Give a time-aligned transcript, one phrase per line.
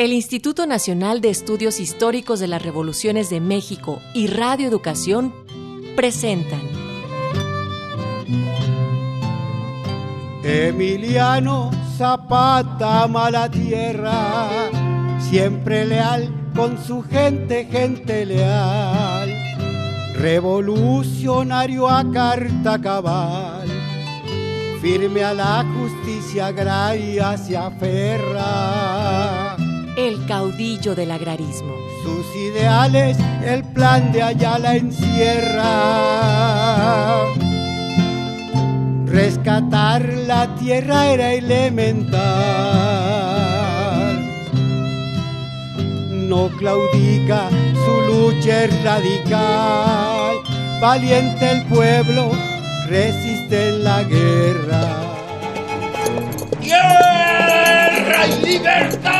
[0.00, 5.34] El Instituto Nacional de Estudios Históricos de las Revoluciones de México y Radio Educación
[5.94, 6.62] presentan.
[10.42, 14.70] Emiliano Zapata mala tierra,
[15.30, 19.36] siempre leal con su gente, gente leal,
[20.14, 23.68] revolucionario a carta cabal,
[24.80, 29.39] firme a la justicia agraria se aferra
[30.08, 31.74] el caudillo del agrarismo.
[32.02, 35.66] Sus ideales, el plan de Ayala encierra.
[39.06, 42.20] Rescatar la tierra era elemental.
[46.10, 47.50] No claudica,
[47.84, 50.36] su lucha es radical.
[50.80, 52.30] Valiente el pueblo,
[52.88, 54.82] resiste en la guerra.
[56.62, 59.19] ¡Guerra y libertad!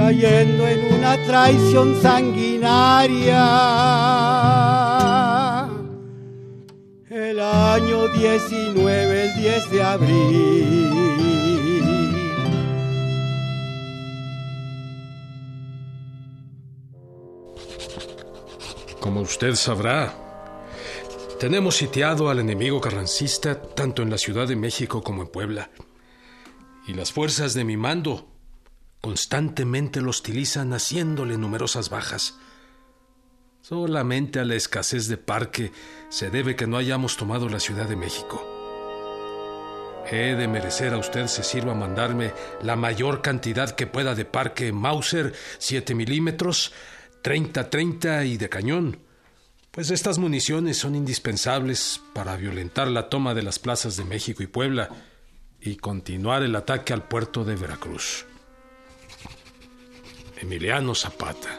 [0.00, 3.44] cayendo en una traición sanguinaria.
[7.10, 10.90] El año 19, el 10 de abril.
[19.00, 20.14] Como usted sabrá,
[21.38, 25.68] tenemos sitiado al enemigo carrancista tanto en la Ciudad de México como en Puebla.
[26.86, 28.29] Y las fuerzas de mi mando
[29.00, 32.38] Constantemente lo hostilizan haciéndole numerosas bajas.
[33.62, 35.72] Solamente a la escasez de parque
[36.08, 38.46] se debe que no hayamos tomado la Ciudad de México.
[40.10, 44.72] He de merecer a usted se sirva mandarme la mayor cantidad que pueda de parque
[44.72, 46.72] Mauser 7 milímetros,
[47.22, 48.98] 30-30 y de cañón,
[49.70, 54.48] pues estas municiones son indispensables para violentar la toma de las plazas de México y
[54.48, 54.88] Puebla
[55.60, 58.26] y continuar el ataque al puerto de Veracruz.
[60.42, 61.50] Emiliano Zapata.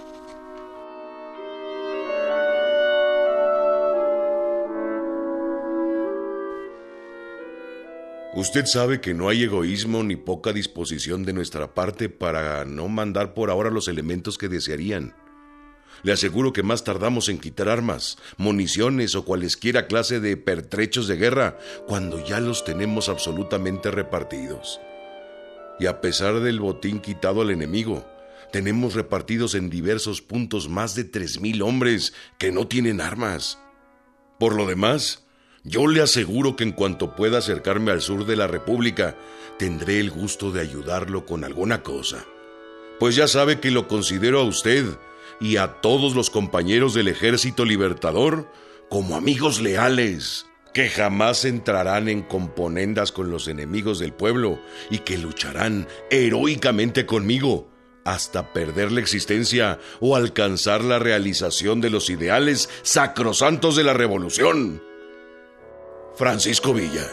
[8.34, 13.36] Usted sabe que no hay egoísmo ni poca disposición de nuestra parte para no mandar
[13.36, 15.14] por ahora los elementos que desearían.
[16.02, 21.18] Le aseguro que más tardamos en quitar armas, municiones o cualesquiera clase de pertrechos de
[21.18, 24.82] guerra cuando ya los tenemos absolutamente repartidos.
[25.80, 28.04] Y a pesar del botín quitado al enemigo,
[28.52, 33.60] tenemos repartidos en diversos puntos más de tres mil hombres que no tienen armas.
[34.40, 35.26] Por lo demás,
[35.64, 39.16] yo le aseguro que en cuanto pueda acercarme al sur de la República,
[39.58, 42.26] tendré el gusto de ayudarlo con alguna cosa.
[43.00, 44.86] Pues ya sabe que lo considero a usted
[45.40, 48.52] y a todos los compañeros del Ejército Libertador
[48.90, 54.60] como amigos leales, que jamás entrarán en componendas con los enemigos del pueblo
[54.90, 57.71] y que lucharán heroicamente conmigo
[58.04, 64.82] hasta perder la existencia o alcanzar la realización de los ideales sacrosantos de la revolución.
[66.16, 67.08] Francisco Villa.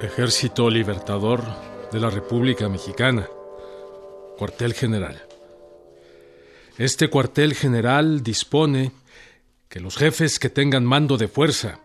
[0.00, 1.42] Ejército Libertador
[1.90, 3.28] de la República Mexicana.
[4.36, 5.20] Cuartel General.
[6.76, 8.92] Este cuartel general dispone
[9.68, 11.80] que los jefes que tengan mando de fuerza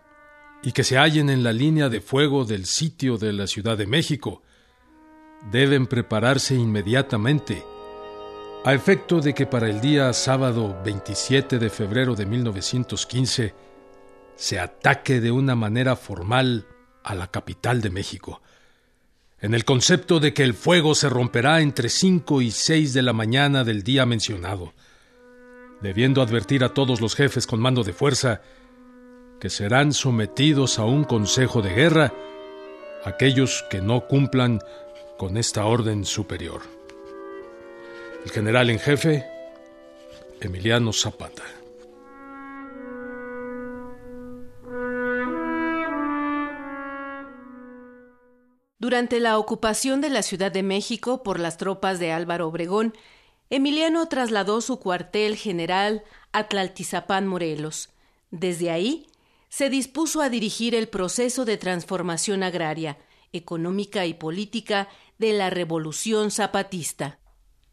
[0.64, 3.86] y que se hallen en la línea de fuego del sitio de la Ciudad de
[3.86, 4.42] México,
[5.52, 7.62] deben prepararse inmediatamente,
[8.64, 13.54] a efecto de que para el día sábado 27 de febrero de 1915
[14.36, 16.66] se ataque de una manera formal
[17.02, 18.40] a la capital de México,
[19.40, 23.12] en el concepto de que el fuego se romperá entre 5 y 6 de la
[23.12, 24.72] mañana del día mencionado,
[25.82, 28.40] debiendo advertir a todos los jefes con mando de fuerza
[29.44, 32.14] que serán sometidos a un consejo de guerra
[33.04, 34.62] aquellos que no cumplan
[35.18, 36.62] con esta orden superior.
[38.24, 39.26] El general en jefe,
[40.40, 41.42] Emiliano Zapata.
[48.78, 52.94] Durante la ocupación de la Ciudad de México por las tropas de Álvaro Obregón,
[53.50, 56.02] Emiliano trasladó su cuartel general
[56.32, 57.90] a Tlaltizapán, Morelos.
[58.30, 59.06] Desde ahí
[59.54, 62.98] se dispuso a dirigir el proceso de transformación agraria,
[63.32, 67.20] económica y política de la Revolución Zapatista.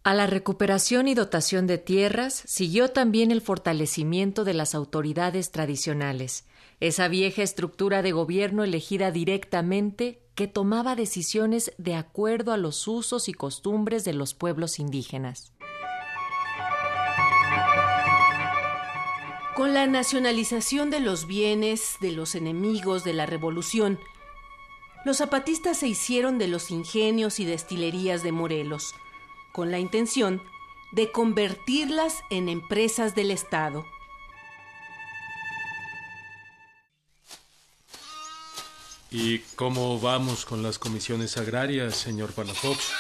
[0.04, 6.46] A la recuperación y dotación de tierras siguió también el fortalecimiento de las autoridades tradicionales,
[6.80, 13.28] esa vieja estructura de gobierno elegida directamente que tomaba decisiones de acuerdo a los usos
[13.28, 15.52] y costumbres de los pueblos indígenas.
[19.62, 24.00] Con la nacionalización de los bienes de los enemigos de la revolución,
[25.06, 28.96] los zapatistas se hicieron de los ingenios y destilerías de Morelos,
[29.52, 30.42] con la intención
[30.94, 33.86] de convertirlas en empresas del Estado.
[39.12, 42.92] ¿Y cómo vamos con las comisiones agrarias, señor Palafox?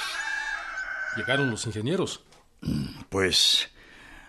[1.18, 2.22] Llegaron los ingenieros.
[3.10, 3.72] Pues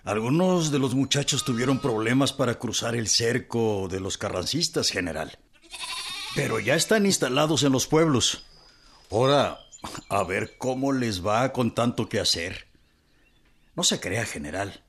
[0.04, 5.38] algunos de los muchachos tuvieron problemas para cruzar el cerco de los carrancistas, general.
[6.34, 8.44] Pero ya están instalados en los pueblos.
[9.10, 9.60] Ahora,
[10.08, 12.66] a ver cómo les va con tanto que hacer.
[13.75, 14.82] No se crea, general.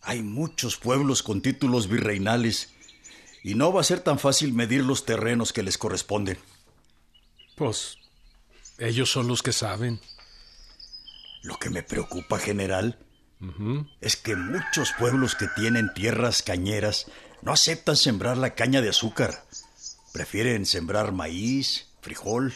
[0.00, 2.70] Hay muchos pueblos con títulos virreinales
[3.42, 6.38] y no va a ser tan fácil medir los terrenos que les corresponden.
[7.56, 7.98] Pues
[8.78, 10.00] ellos son los que saben.
[11.42, 12.98] Lo que me preocupa, general,
[14.00, 17.06] es que muchos pueblos que tienen tierras cañeras
[17.42, 19.44] no aceptan sembrar la caña de azúcar.
[20.12, 22.54] Prefieren sembrar maíz, frijol.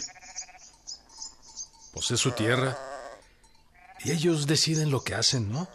[1.93, 2.79] Pues es su tierra.
[4.05, 5.69] Y ellos deciden lo que hacen, ¿no?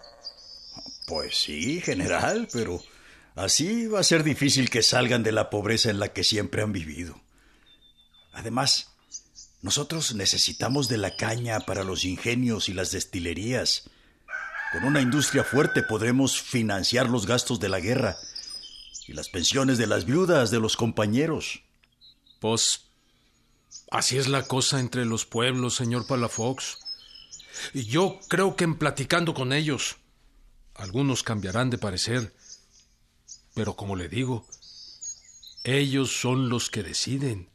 [1.08, 2.82] Pues sí, general, pero
[3.36, 6.74] Así va a ser difícil que salgan de la pobreza en la que siempre han
[6.74, 7.20] vivido.
[8.34, 8.92] Además,
[9.62, 13.90] nosotros necesitamos de la caña para los ingenios y las destilerías.
[14.72, 18.18] Con una industria fuerte podremos financiar los gastos de la guerra
[19.08, 21.62] y las pensiones de las viudas de los compañeros.
[22.40, 22.86] Pues
[23.92, 26.78] así es la cosa entre los pueblos, señor Palafox.
[27.74, 29.98] Y yo creo que en platicando con ellos,
[30.76, 32.34] algunos cambiarán de parecer
[33.54, 34.46] pero como le digo,
[35.64, 37.50] ellos son los que deciden.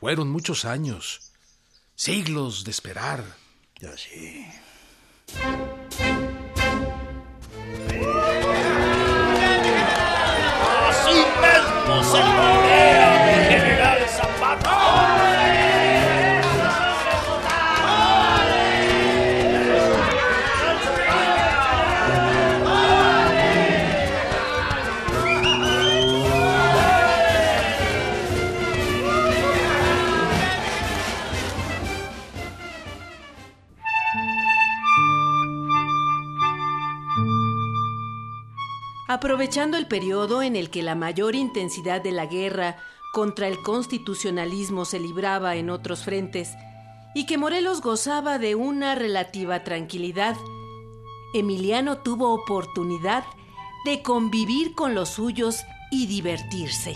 [0.00, 1.32] Fueron muchos años,
[1.94, 3.24] siglos de esperar.
[3.80, 4.46] Ya sí.
[39.24, 42.76] Aprovechando el periodo en el que la mayor intensidad de la guerra
[43.14, 46.52] contra el constitucionalismo se libraba en otros frentes
[47.14, 50.36] y que Morelos gozaba de una relativa tranquilidad,
[51.32, 53.24] Emiliano tuvo oportunidad
[53.86, 56.94] de convivir con los suyos y divertirse.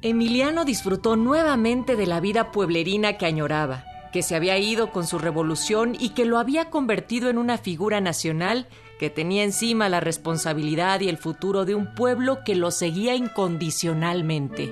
[0.00, 3.84] Emiliano disfrutó nuevamente de la vida pueblerina que añoraba,
[4.14, 8.00] que se había ido con su revolución y que lo había convertido en una figura
[8.00, 8.66] nacional
[9.00, 14.70] que tenía encima la responsabilidad y el futuro de un pueblo que lo seguía incondicionalmente.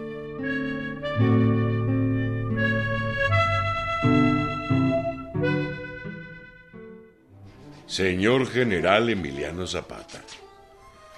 [7.86, 10.20] Señor General Emiliano Zapata,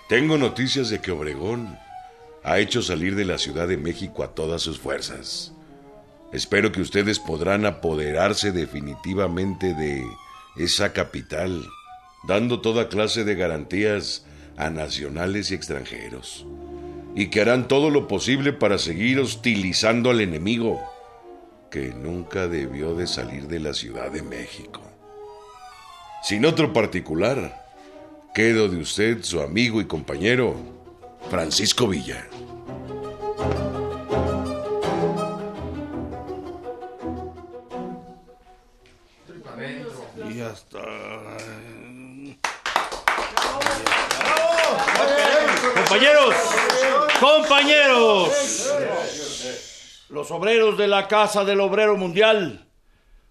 [0.09, 1.76] tengo noticias de que Obregón
[2.45, 5.52] ha hecho salir de la Ciudad de México a todas sus fuerzas.
[6.33, 10.00] Espero que ustedes podrán apoderarse definitivamente de
[10.57, 11.61] esa capital
[12.23, 14.25] dando toda clase de garantías
[14.57, 16.47] a nacionales y extranjeros,
[17.15, 20.81] y que harán todo lo posible para seguir hostilizando al enemigo,
[21.71, 24.83] que nunca debió de salir de la Ciudad de México.
[26.23, 27.67] Sin otro particular,
[28.35, 30.57] quedo de usted su amigo y compañero,
[31.31, 32.27] Francisco Villa.
[50.11, 52.67] Los obreros de la Casa del Obrero Mundial,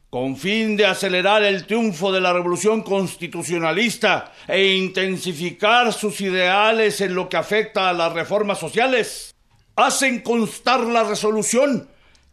[0.09, 7.15] con fin de acelerar el triunfo de la revolución constitucionalista e intensificar sus ideales en
[7.15, 9.35] lo que afecta a las reformas sociales,
[9.75, 11.89] hacen constar la resolución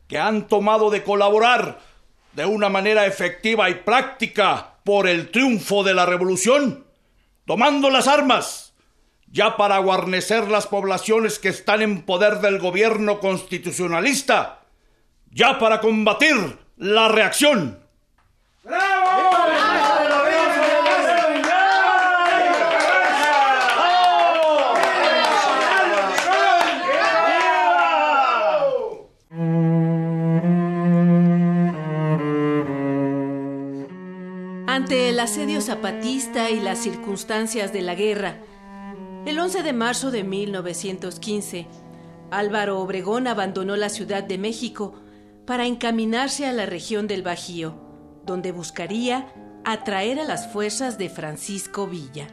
[0.07, 1.81] que han tomado de colaborar
[2.33, 6.87] de una manera efectiva y práctica por el triunfo de la revolución,
[7.47, 8.66] tomando las armas
[9.37, 14.61] ya para guarnecer las poblaciones que están en poder del gobierno constitucionalista,
[15.31, 17.79] ya para combatir la reacción.
[34.67, 38.39] Ante el asedio zapatista y las circunstancias de la guerra,
[39.27, 41.67] el 11 de marzo de 1915,
[42.31, 44.95] Álvaro Obregón abandonó la Ciudad de México
[45.47, 47.75] para encaminarse a la región del Bajío,
[48.25, 49.33] donde buscaría
[49.65, 52.29] atraer a las fuerzas de Francisco Villa.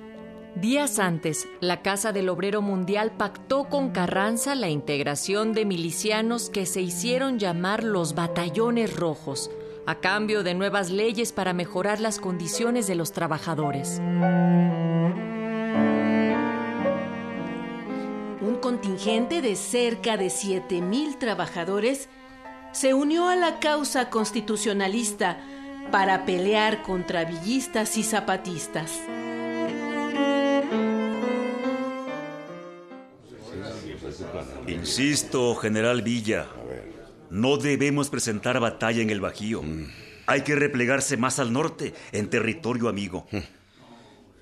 [0.55, 6.67] Días antes, la Casa del Obrero Mundial pactó con Carranza la integración de milicianos que
[6.67, 9.49] se hicieron llamar los Batallones Rojos,
[9.87, 13.99] a cambio de nuevas leyes para mejorar las condiciones de los trabajadores.
[18.63, 22.07] Contingente de cerca de 7.000 trabajadores
[22.71, 25.37] se unió a la causa constitucionalista
[25.91, 29.01] para pelear contra villistas y zapatistas.
[34.65, 36.47] Insisto, general Villa,
[37.29, 39.61] no debemos presentar batalla en el Bajío.
[40.25, 43.27] Hay que replegarse más al norte, en territorio amigo.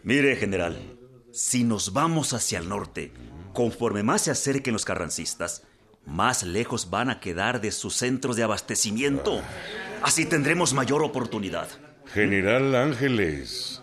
[0.03, 0.77] Mire, general,
[1.31, 3.11] si nos vamos hacia el norte,
[3.53, 5.63] conforme más se acerquen los carrancistas,
[6.05, 9.41] más lejos van a quedar de sus centros de abastecimiento.
[10.01, 11.67] Así tendremos mayor oportunidad.
[12.13, 13.81] General Ángeles,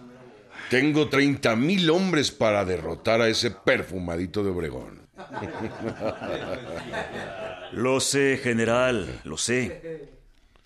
[0.71, 5.09] tengo 30 mil hombres para derrotar a ese perfumadito de Obregón.
[7.73, 10.09] Lo sé, general, lo sé.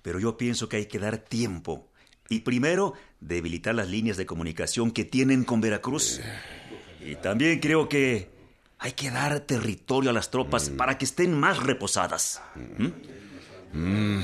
[0.02, 1.88] Pero yo pienso que hay que dar tiempo.
[2.28, 6.20] Y primero, debilitar las líneas de comunicación que tienen con Veracruz.
[7.00, 8.30] Y también creo que
[8.82, 12.42] hay que dar territorio a las tropas para que estén más reposadas.
[13.72, 14.22] ¿Mm?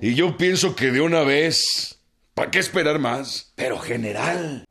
[0.00, 2.00] Y yo pienso que de una vez...
[2.34, 3.52] ¿Para qué esperar más?
[3.56, 4.64] Pero, general...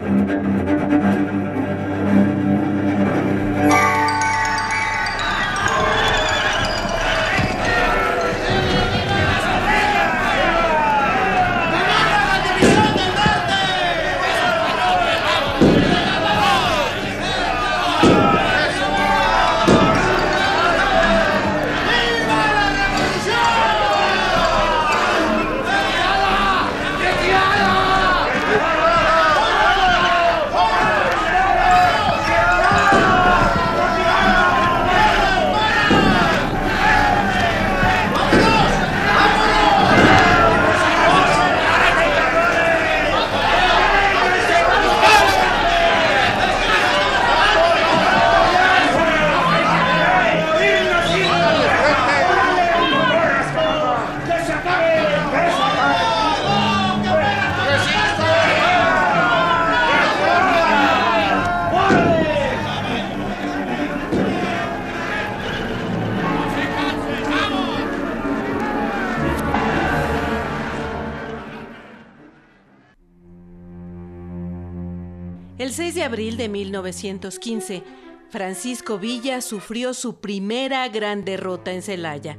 [76.40, 77.84] de abril de 1915,
[78.30, 82.38] Francisco Villa sufrió su primera gran derrota en Celaya.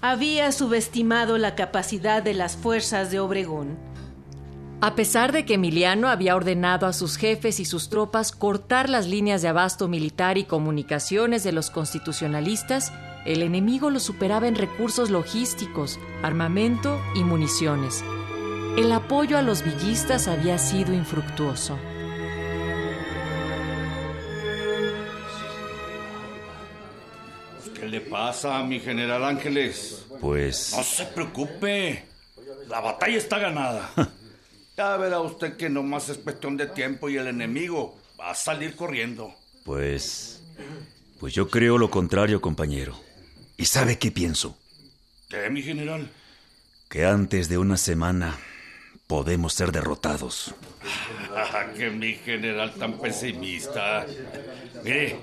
[0.00, 3.76] Había subestimado la capacidad de las fuerzas de Obregón.
[4.80, 9.06] A pesar de que Emiliano había ordenado a sus jefes y sus tropas cortar las
[9.06, 12.92] líneas de abasto militar y comunicaciones de los constitucionalistas,
[13.24, 18.04] el enemigo los superaba en recursos logísticos, armamento y municiones.
[18.76, 21.78] El apoyo a los villistas había sido infructuoso.
[28.14, 30.06] Pasa mi general Ángeles?
[30.20, 30.72] Pues...
[30.72, 32.04] No se preocupe.
[32.68, 33.90] La batalla está ganada.
[34.76, 38.76] ya verá usted que nomás es cuestión de tiempo y el enemigo va a salir
[38.76, 39.34] corriendo.
[39.64, 40.40] Pues...
[41.18, 42.94] Pues yo creo lo contrario, compañero.
[43.56, 44.56] ¿Y sabe qué pienso?
[45.28, 46.08] ¿Qué, mi general?
[46.88, 48.38] Que antes de una semana
[49.08, 50.54] podemos ser derrotados.
[51.76, 54.06] que mi general tan pesimista.
[54.84, 55.18] Mire,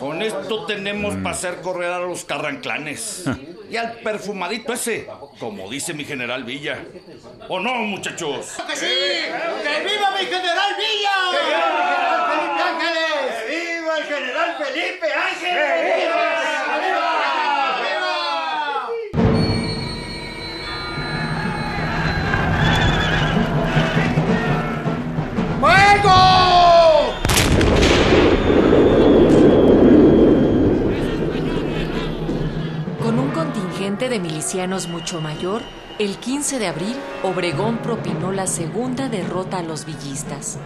[0.00, 3.24] con esto tenemos para hacer correr a los carranclanes.
[3.70, 5.08] y al perfumadito ese,
[5.38, 6.84] como dice mi general Villa.
[7.48, 8.54] ¿O no, muchachos?
[8.68, 8.86] ¡Que sí!
[8.86, 11.16] ¡Que viva mi general Villa!
[11.32, 13.34] ¡Que viva mi general Felipe Ángeles!
[13.46, 15.84] ¡Que viva el general Felipe Ángeles!
[16.00, 17.14] ¡Viva!
[25.60, 26.33] ¡Fuego!
[33.98, 35.62] De milicianos mucho mayor,
[36.00, 40.58] el 15 de abril, Obregón propinó la segunda derrota a los villistas.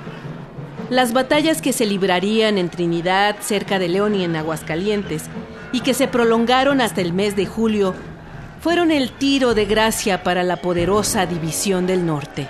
[0.88, 5.24] Las batallas que se librarían en Trinidad, cerca de León y en Aguascalientes,
[5.72, 7.94] y que se prolongaron hasta el mes de julio,
[8.62, 12.48] fueron el tiro de gracia para la poderosa División del Norte.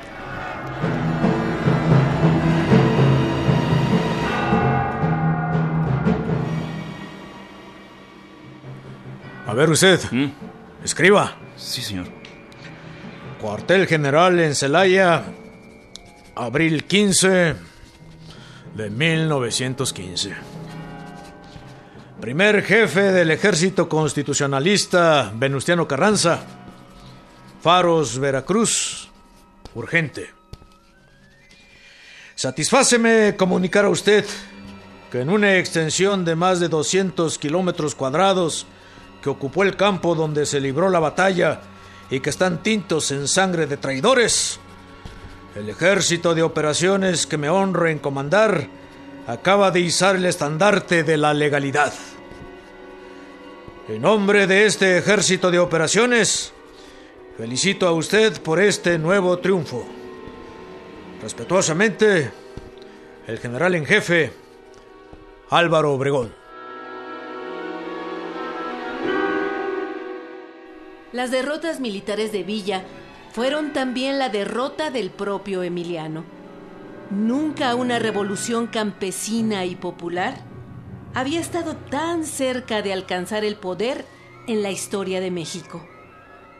[9.45, 10.48] A ver usted, ¿Mm?
[10.89, 11.37] Escriba.
[11.57, 12.07] Sí, señor.
[13.41, 15.23] Cuartel General en Celaya,
[16.35, 17.55] abril 15
[18.75, 20.35] de 1915.
[22.21, 26.41] Primer jefe del ejército constitucionalista Venustiano Carranza.
[27.61, 29.11] Faros, Veracruz.
[29.75, 30.31] Urgente.
[32.35, 34.25] Satisfáceme comunicar a usted
[35.13, 38.67] que en una extensión de más de 200 kilómetros cuadrados
[39.23, 41.61] que ocupó el campo donde se libró la batalla
[42.11, 44.61] y que están tintos en sangre de traidores,
[45.55, 48.69] el ejército de operaciones que me honro en comandar
[49.27, 51.93] acaba de izar el estandarte de la legalidad.
[53.89, 56.53] En nombre de este ejército de operaciones,
[57.37, 59.87] felicito a usted por este nuevo triunfo.
[61.23, 62.31] Respetuosamente,
[63.27, 64.33] el general en jefe,
[65.51, 66.33] Álvaro Obregón.
[71.13, 72.83] Las derrotas militares de Villa
[73.33, 76.25] fueron también la derrota del propio Emiliano.
[77.11, 80.37] Nunca una revolución campesina y popular
[81.15, 84.05] había estado tan cerca de alcanzar el poder
[84.47, 85.87] en la historia de México.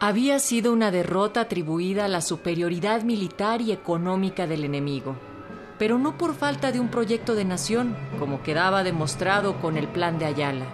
[0.01, 5.17] Había sido una derrota atribuida a la superioridad militar y económica del enemigo,
[5.79, 10.19] pero no por falta de un proyecto de nación, como quedaba demostrado con el plan
[10.19, 10.67] de Ayala.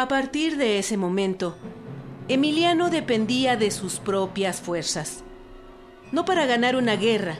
[0.00, 1.54] A partir de ese momento,
[2.26, 5.22] Emiliano dependía de sus propias fuerzas,
[6.10, 7.36] no para ganar una guerra,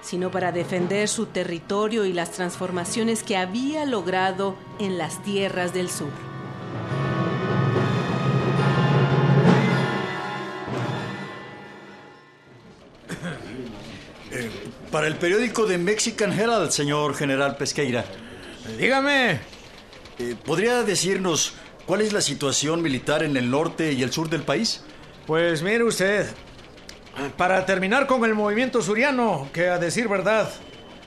[0.00, 5.90] sino para defender su territorio y las transformaciones que había logrado en las tierras del
[5.90, 6.08] sur.
[14.90, 18.06] Para el periódico de Mexican Herald, señor general Pesqueira.
[18.78, 19.32] Dígame.
[20.18, 21.52] Eh, ¿Podría decirnos
[21.90, 24.84] cuál es la situación militar en el norte y el sur del país?
[25.26, 26.24] Pues mire usted,
[27.36, 30.48] para terminar con el movimiento suriano, que a decir verdad,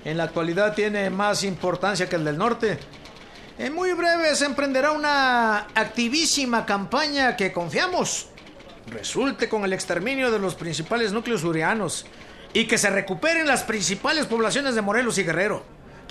[0.03, 2.79] en la actualidad tiene más importancia que el del norte,
[3.57, 8.27] en muy breve se emprenderá una activísima campaña que confiamos
[8.87, 12.05] resulte con el exterminio de los principales núcleos surianos
[12.51, 15.63] y que se recuperen las principales poblaciones de Morelos y Guerrero,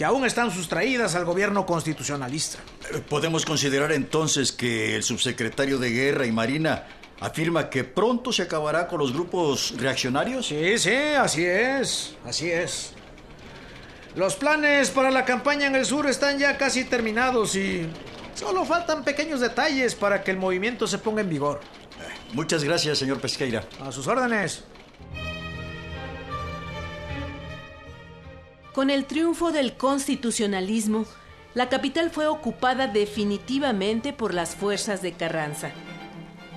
[0.02, 2.58] que aún están sustraídas al gobierno constitucionalista.
[2.92, 6.88] Eh, ¿Podemos considerar entonces que el subsecretario de Guerra y Marina
[7.20, 10.48] afirma que pronto se acabará con los grupos reaccionarios?
[10.48, 12.94] Sí, sí, así es, así es.
[14.16, 17.86] Los planes para la campaña en el sur están ya casi terminados y
[18.34, 21.60] solo faltan pequeños detalles para que el movimiento se ponga en vigor.
[22.32, 23.62] Muchas gracias, señor Pesqueira.
[23.80, 24.64] A sus órdenes.
[28.74, 31.04] Con el triunfo del constitucionalismo,
[31.54, 35.72] la capital fue ocupada definitivamente por las fuerzas de Carranza.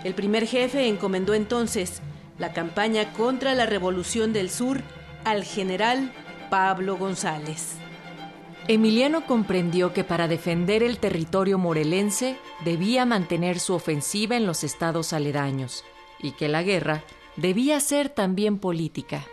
[0.06, 2.02] El primer jefe encomendó entonces
[2.40, 4.82] la campaña contra la Revolución del Sur
[5.26, 6.14] al general
[6.50, 7.74] Pablo González.
[8.70, 15.12] Emiliano comprendió que para defender el territorio morelense debía mantener su ofensiva en los estados
[15.12, 15.84] aledaños
[16.20, 17.04] y que la guerra
[17.36, 19.26] debía ser también política.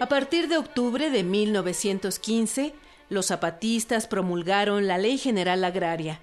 [0.00, 2.72] A partir de octubre de 1915,
[3.08, 6.20] los zapatistas promulgaron la Ley General Agraria,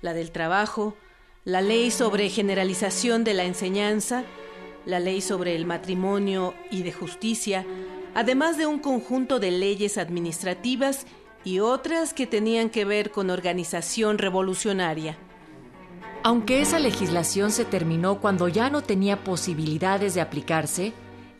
[0.00, 0.96] la del Trabajo,
[1.44, 4.24] la Ley sobre Generalización de la Enseñanza,
[4.86, 7.66] la Ley sobre el Matrimonio y de Justicia,
[8.14, 11.06] además de un conjunto de leyes administrativas
[11.44, 15.18] y otras que tenían que ver con organización revolucionaria.
[16.22, 20.94] Aunque esa legislación se terminó cuando ya no tenía posibilidades de aplicarse,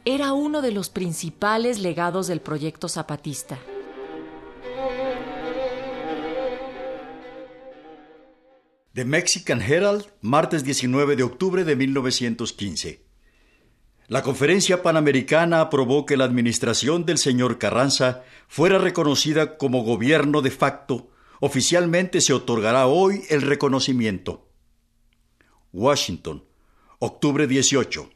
[0.05, 3.59] era uno de los principales legados del proyecto zapatista.
[8.95, 13.05] The Mexican Herald, martes 19 de octubre de 1915.
[14.09, 20.51] La Conferencia Panamericana aprobó que la administración del señor Carranza fuera reconocida como gobierno de
[20.51, 21.11] facto.
[21.41, 24.51] Oficialmente se otorgará hoy el reconocimiento.
[25.73, 26.45] Washington,
[26.99, 28.11] octubre 18.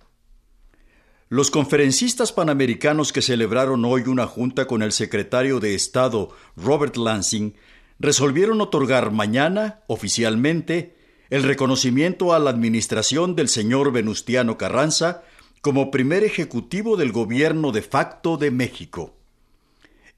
[1.28, 7.56] Los conferencistas panamericanos que celebraron hoy una junta con el secretario de Estado Robert Lansing
[7.98, 10.94] resolvieron otorgar mañana, oficialmente,
[11.28, 15.24] el reconocimiento a la administración del señor Venustiano Carranza
[15.62, 19.16] como primer ejecutivo del gobierno de facto de México.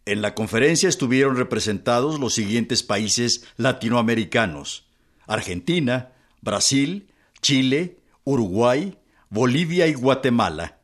[0.05, 4.85] En la conferencia estuvieron representados los siguientes países latinoamericanos:
[5.27, 7.09] Argentina, Brasil,
[7.40, 8.99] Chile, Uruguay,
[9.31, 10.78] Bolivia y Guatemala.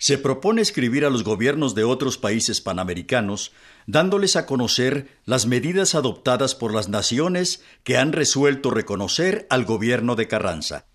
[0.00, 3.52] Se propone escribir a los gobiernos de otros países panamericanos
[3.86, 10.16] dándoles a conocer las medidas adoptadas por las naciones que han resuelto reconocer al gobierno
[10.16, 10.86] de Carranza.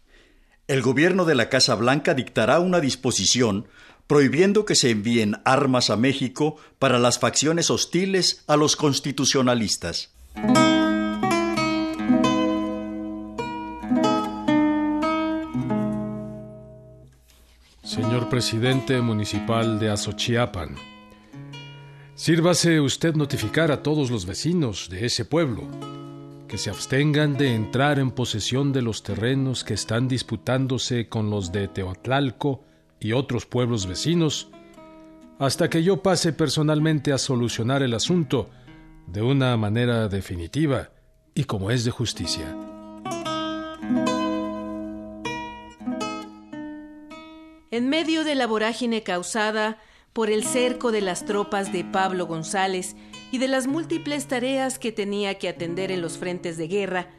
[0.68, 3.68] El gobierno de la Casa Blanca dictará una disposición
[4.08, 10.16] prohibiendo que se envíen armas a México para las facciones hostiles a los constitucionalistas.
[17.86, 20.76] Señor presidente municipal de Azochiapan,
[22.16, 25.68] Sírvase usted notificar a todos los vecinos de ese pueblo
[26.48, 31.52] que se abstengan de entrar en posesión de los terrenos que están disputándose con los
[31.52, 32.64] de Teotlalco
[33.00, 34.50] y otros pueblos vecinos,
[35.38, 38.50] hasta que yo pase personalmente a solucionar el asunto
[39.06, 40.90] de una manera definitiva
[41.36, 42.65] y como es de justicia.
[47.76, 49.82] En medio de la vorágine causada
[50.14, 52.96] por el cerco de las tropas de Pablo González
[53.34, 57.10] y de las múltiples tareas que tenía que atender en los frentes de guerra,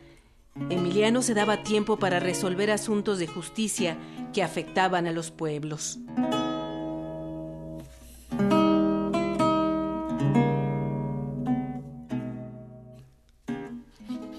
[0.71, 3.99] Emiliano se daba tiempo para resolver asuntos de justicia
[4.33, 5.99] que afectaban a los pueblos.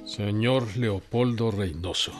[0.03, 2.11] Señor Leopoldo Reynoso,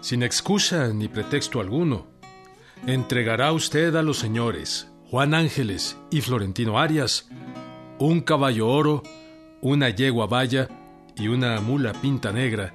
[0.00, 2.15] sin excusa ni pretexto alguno,
[2.86, 7.28] entregará usted a los señores Juan Ángeles y Florentino Arias
[7.98, 9.02] un caballo oro,
[9.62, 10.68] una yegua valla
[11.16, 12.74] y una mula pinta negra,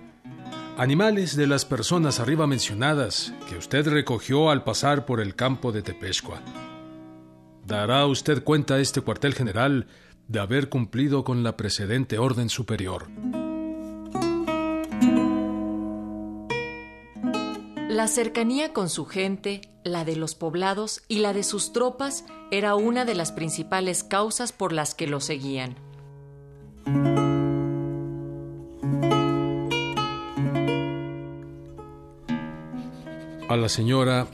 [0.78, 5.84] animales de las personas arriba mencionadas que usted recogió al pasar por el campo de
[5.84, 6.42] Tepescua.
[7.66, 9.88] Dará usted cuenta a este cuartel general
[10.28, 13.08] de haber cumplido con la precedente orden superior.
[17.92, 22.76] La cercanía con su gente, la de los poblados y la de sus tropas era
[22.76, 25.76] una de las principales causas por las que lo seguían.
[33.50, 34.26] A la señora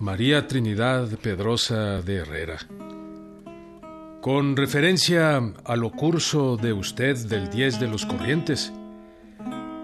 [0.00, 2.56] María Trinidad Pedrosa de Herrera.
[4.22, 8.72] Con referencia a lo curso de usted del 10 de los corrientes,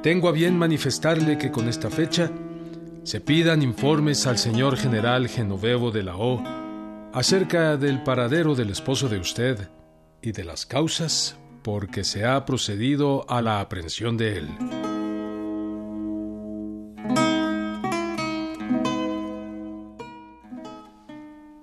[0.02, 2.32] tengo a bien manifestarle que con esta fecha
[3.04, 6.42] se pidan informes al señor general Genovevo de la O
[7.12, 9.68] acerca del paradero del esposo de usted
[10.22, 14.48] y de las causas por que se ha procedido a la aprehensión de él.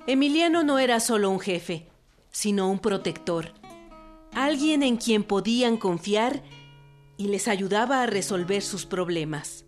[0.08, 1.88] Emiliano no era solo un jefe,
[2.32, 3.54] sino un protector,
[4.34, 6.44] alguien en quien podían confiar
[7.18, 9.66] y les ayudaba a resolver sus problemas.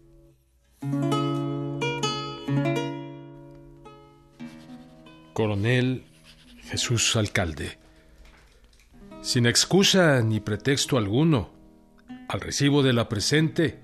[5.42, 6.04] Coronel
[6.70, 7.80] Jesús Alcalde.
[9.24, 11.52] Sin excusa ni pretexto alguno,
[12.30, 13.82] al recibo de la presente,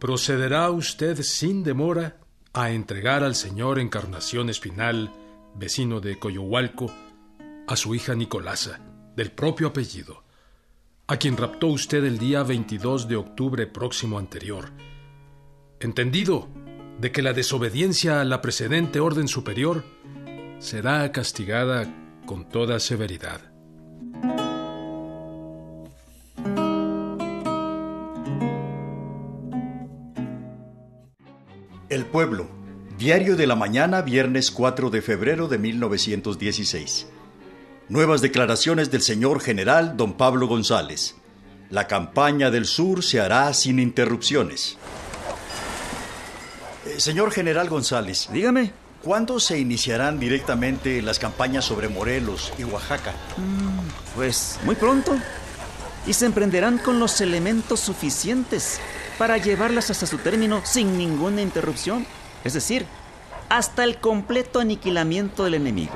[0.00, 2.18] procederá usted sin demora
[2.52, 5.12] a entregar al señor Encarnación Espinal,
[5.54, 6.92] vecino de Coyohualco,
[7.68, 8.80] a su hija Nicolasa,
[9.14, 10.24] del propio apellido,
[11.06, 14.72] a quien raptó usted el día 22 de octubre próximo anterior.
[15.78, 16.48] Entendido
[16.98, 19.84] de que la desobediencia a la precedente orden superior
[20.58, 21.86] será castigada
[22.26, 23.40] con toda severidad.
[31.88, 32.48] El Pueblo,
[32.98, 37.06] Diario de la Mañana, viernes 4 de febrero de 1916.
[37.88, 41.14] Nuevas declaraciones del señor general don Pablo González.
[41.70, 44.76] La campaña del sur se hará sin interrupciones.
[46.86, 48.28] Eh, señor general González.
[48.32, 48.87] Dígame.
[49.02, 53.12] ¿Cuándo se iniciarán directamente las campañas sobre Morelos y Oaxaca?
[53.36, 55.16] Mm, pues muy pronto.
[56.04, 58.80] Y se emprenderán con los elementos suficientes
[59.16, 62.06] para llevarlas hasta su término sin ninguna interrupción.
[62.42, 62.86] Es decir,
[63.48, 65.94] hasta el completo aniquilamiento del enemigo.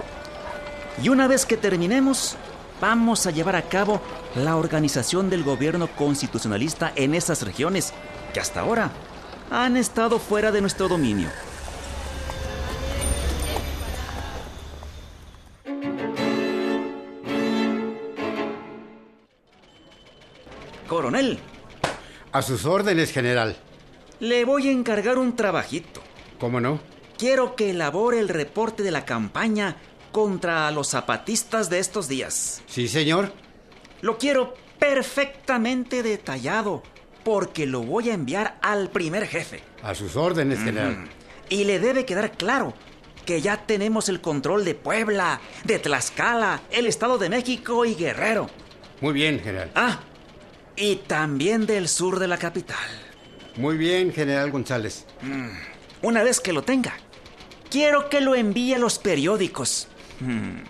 [1.03, 2.37] Y una vez que terminemos,
[2.81, 4.01] vamos a llevar a cabo
[4.37, 7.93] la organización del gobierno constitucionalista en esas regiones
[8.33, 8.93] que hasta ahora
[9.51, 11.29] han estado fuera de nuestro dominio.
[21.03, 21.41] Coronel.
[22.31, 23.57] A sus órdenes, general.
[24.21, 26.01] Le voy a encargar un trabajito.
[26.39, 26.79] ¿Cómo no?
[27.19, 29.79] Quiero que elabore el reporte de la campaña
[30.13, 32.63] contra los zapatistas de estos días.
[32.69, 33.33] Sí, señor.
[34.01, 36.85] Lo quiero perfectamente detallado,
[37.25, 39.61] porque lo voy a enviar al primer jefe.
[39.83, 41.09] A sus órdenes, general.
[41.49, 42.75] Y le debe quedar claro
[43.27, 48.49] que ya tenemos el control de Puebla, de Tlaxcala, el Estado de México y Guerrero.
[49.01, 49.73] Muy bien, general.
[49.75, 49.99] Ah,
[50.77, 52.77] y también del sur de la capital.
[53.57, 55.05] Muy bien, general González.
[55.23, 55.51] Mm,
[56.03, 56.95] una vez que lo tenga,
[57.71, 59.89] quiero que lo envíe a los periódicos.
[60.21, 60.65] Mm,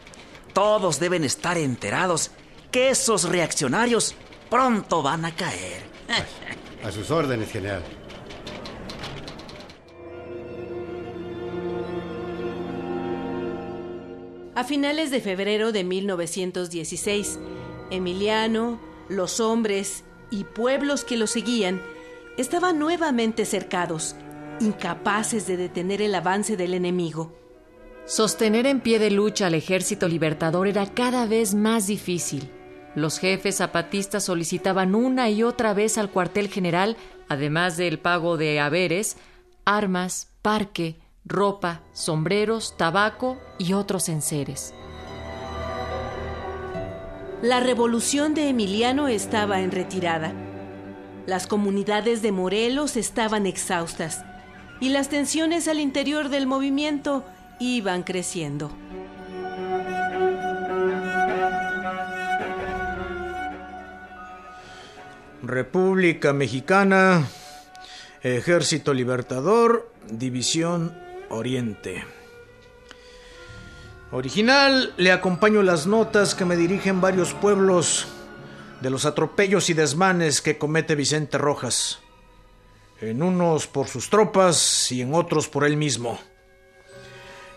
[0.53, 2.31] todos deben estar enterados
[2.71, 4.15] que esos reaccionarios
[4.51, 5.83] pronto van a caer.
[6.85, 7.83] A sus órdenes, general.
[14.55, 17.39] A finales de febrero de 1916,
[17.91, 21.81] Emiliano, los hombres y pueblos que lo seguían
[22.37, 24.17] estaban nuevamente cercados,
[24.61, 27.35] incapaces de detener el avance del enemigo.
[28.05, 32.51] Sostener en pie de lucha al ejército libertador era cada vez más difícil.
[32.95, 36.97] Los jefes zapatistas solicitaban una y otra vez al cuartel general,
[37.29, 39.17] además del pago de haberes,
[39.65, 44.75] armas, parque, ropa, sombreros, tabaco y otros enseres.
[47.43, 50.33] La revolución de Emiliano estaba en retirada.
[51.27, 54.25] Las comunidades de Morelos estaban exhaustas
[54.79, 57.25] y las tensiones al interior del movimiento
[57.59, 58.71] iban creciendo.
[65.43, 67.27] República Mexicana,
[68.23, 70.97] Ejército Libertador, División
[71.29, 72.22] Oriente.
[74.15, 78.09] Original, le acompaño las notas que me dirigen varios pueblos
[78.83, 82.01] de los atropellos y desmanes que comete Vicente Rojas,
[83.01, 86.21] en unos por sus tropas y en otros por él mismo.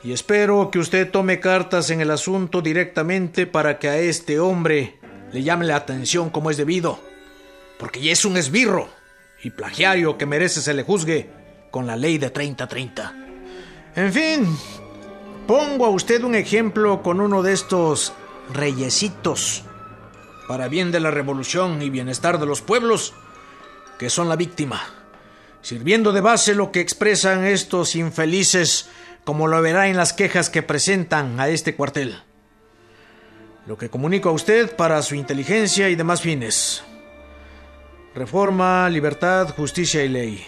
[0.01, 4.97] Y espero que usted tome cartas en el asunto directamente para que a este hombre
[5.33, 7.01] le llame la atención como es debido,
[7.77, 8.87] porque ya es un esbirro
[9.43, 11.29] y plagiario que merece se le juzgue
[11.69, 13.25] con la ley de 30-30.
[13.97, 14.57] En fin,
[15.47, 18.13] pongo a usted un ejemplo con uno de estos
[18.53, 19.63] reyesitos,
[20.47, 23.13] para bien de la revolución y bienestar de los pueblos,
[23.97, 24.81] que son la víctima,
[25.61, 28.89] sirviendo de base lo que expresan estos infelices,
[29.23, 32.21] como lo verá en las quejas que presentan a este cuartel.
[33.65, 36.83] Lo que comunico a usted para su inteligencia y demás fines.
[38.13, 40.45] Reforma, libertad, justicia y ley.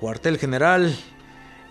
[0.00, 0.96] Cuartel General,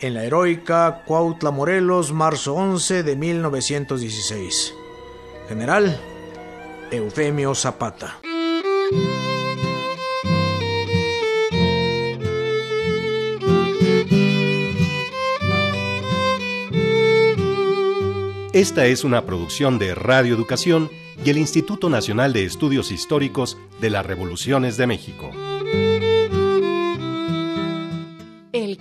[0.05, 4.75] en la heroica Cuautla Morelos, marzo 11 de 1916.
[5.49, 5.99] General
[6.91, 8.19] Eufemio Zapata.
[18.53, 20.91] Esta es una producción de Radio Educación
[21.23, 25.31] y el Instituto Nacional de Estudios Históricos de las Revoluciones de México.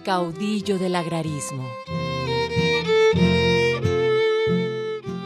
[0.04, 1.66] Caudillo del agrarismo.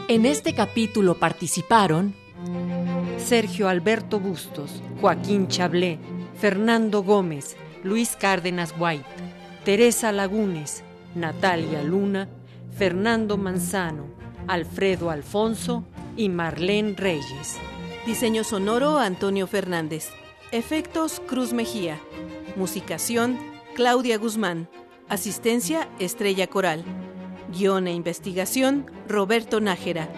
[0.07, 2.15] En este capítulo participaron
[3.17, 5.99] Sergio Alberto Bustos, Joaquín Chablé,
[6.39, 9.05] Fernando Gómez, Luis Cárdenas White,
[9.65, 12.29] Teresa Lagunes, Natalia Luna,
[12.75, 14.05] Fernando Manzano,
[14.47, 15.83] Alfredo Alfonso
[16.15, 17.57] y Marlene Reyes.
[18.05, 20.09] Diseño sonoro Antonio Fernández.
[20.51, 21.99] Efectos Cruz Mejía.
[22.55, 23.37] Musicación
[23.75, 24.67] Claudia Guzmán.
[25.07, 26.83] Asistencia Estrella Coral.
[27.51, 30.09] Guión e investigación Roberto Nájera.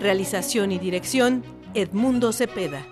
[0.00, 1.42] Realización y dirección
[1.74, 2.86] Edmundo Cepeda.